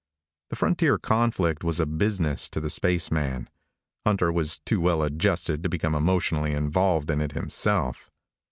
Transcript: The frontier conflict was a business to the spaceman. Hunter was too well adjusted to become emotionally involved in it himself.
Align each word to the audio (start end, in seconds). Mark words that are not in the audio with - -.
The 0.49 0.55
frontier 0.55 0.97
conflict 0.97 1.63
was 1.63 1.79
a 1.79 1.85
business 1.85 2.49
to 2.49 2.59
the 2.59 2.71
spaceman. 2.71 3.47
Hunter 4.03 4.31
was 4.31 4.57
too 4.65 4.81
well 4.81 5.03
adjusted 5.03 5.61
to 5.61 5.69
become 5.69 5.93
emotionally 5.93 6.53
involved 6.53 7.11
in 7.11 7.21
it 7.21 7.33
himself. 7.33 8.09